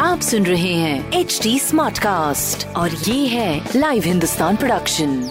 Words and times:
आप 0.00 0.20
सुन 0.22 0.46
रहे 0.46 0.72
हैं 0.72 1.12
एच 1.12 1.40
डी 1.42 1.58
स्मार्ट 1.58 1.98
कास्ट 1.98 2.66
और 2.76 2.90
ये 2.90 3.26
है 3.26 3.68
लाइव 3.76 4.02
हिंदुस्तान 4.02 4.56
प्रोडक्शन 4.56 5.30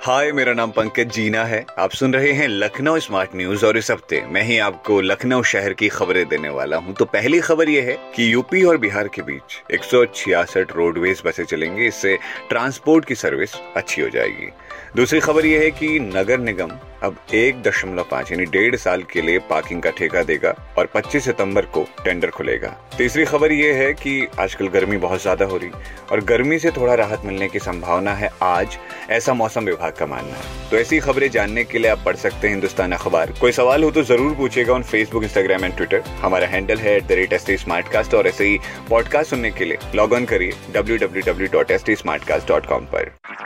हाय, 0.00 0.32
मेरा 0.32 0.52
नाम 0.52 0.70
पंकज 0.70 1.10
जीना 1.12 1.44
है। 1.44 1.66
आप 1.78 1.90
सुन 1.90 2.14
रहे 2.14 2.32
हैं 2.32 2.48
लखनऊ 2.48 2.98
स्मार्ट 2.98 3.30
न्यूज़ 3.36 3.66
और 3.66 3.76
इस 3.76 3.90
हफ़्ते 3.90 4.20
मैं 4.26 4.42
ही 4.42 4.58
आपको 4.58 5.00
लखनऊ 5.00 5.42
शहर 5.42 5.72
की 5.72 5.88
खबरें 5.88 6.28
देने 6.28 6.48
वाला 6.48 6.76
हूँ। 6.76 6.94
तो 6.94 7.04
पहली 7.04 7.40
खबर 7.40 7.68
ये 7.68 7.80
है 7.80 8.12
कि 8.14 8.32
यूपी 8.32 8.64
और 8.64 8.76
बिहार 8.76 9.08
के 9.08 9.22
बीच 9.22 9.62
एक 9.72 10.72
रोडवेज़ 10.72 11.22
बसें 11.26 11.44
चलेंगी। 11.44 11.86
इससे 11.86 12.18
ट्रांसपोर्ट 12.48 13.04
की 13.04 13.14
सर्विस 13.14 13.54
अच्छी 13.76 14.02
हो 14.02 14.08
जाएगी। 14.08 14.50
दूसरी 14.96 15.20
खबर 15.20 15.46
यह 15.46 15.60
है 15.60 15.70
कि 15.70 15.98
नगर 16.00 16.38
निगम 16.38 16.70
अब 17.02 17.16
एक 17.34 17.62
दशमलव 17.62 18.06
पाँच 18.10 18.32
यानी 18.32 18.44
डेढ़ 18.44 18.76
साल 18.76 19.02
के 19.02 19.22
लिए 19.22 19.38
पार्किंग 19.38 19.82
का 19.82 19.90
ठेका 19.90 20.22
देगा 20.22 20.54
और 20.78 20.88
25 20.96 21.24
सितंबर 21.24 21.62
को 21.66 21.84
टेंडर 22.04 22.30
खुलेगा। 22.30 22.68
तीसरी 22.98 23.24
खबर 23.24 23.52
यह 23.52 23.74
है 23.74 23.92
कि 23.92 24.28
आजकल 24.40 24.68
गर्मी 24.68 24.96
बहुत 24.96 25.22
ज़्यादा 25.22 25.44
हो 25.44 25.56
रही 25.56 25.70
और 26.12 26.20
गर्मी 26.20 26.58
से 26.58 26.70
थोड़ा 26.70 26.94
राहत 26.94 27.22
मिलने 27.24 27.48
की 27.48 27.58
संभावना 27.58 28.14
है 28.14 28.30
आज, 28.42 28.78
ऐसा 29.10 29.34
मौसम 29.34 29.64
विभाग 29.64 29.92
का 29.92 30.06
मानना 30.06 30.34
है। 30.34 30.70
तो 30.70 30.76
ऐसी 30.76 31.00
खबरें 31.00 31.30
जानने 31.30 31.64
के 31.64 31.78
लिए 31.78 31.90
आप 31.90 32.02
पढ़ 32.06 32.16
सकते 32.16 32.46
हैं 32.46 32.54
हिंदुस्तान 32.54 32.92
अखबार। 32.92 33.32
कोई 33.40 33.52
सवाल 33.52 33.84
हो 33.84 33.90
तो 33.90 34.02
ज़रूर 34.02 34.34
पूछेगा 34.34 34.72
on 34.72 34.82
Facebook 34.82 35.22
Instagram 35.22 35.64
and 35.64 35.76
Twitter 35.76 36.00
हमारा 36.00 36.46
हैंडल 36.46 36.78
है 36.78 36.96
एट 36.96 38.14
और 38.14 38.26
ऐसे 38.26 38.44
ही 38.44 38.58
पॉडकास्ट 38.90 39.30
सुनने 39.30 39.50
के 39.50 39.64
लिए 39.64 39.78
लॉग 39.94 40.12
ऑन 40.12 40.24
करिए 40.24 40.52
डब्ल्यू 40.72 40.98
पर। 42.94 43.45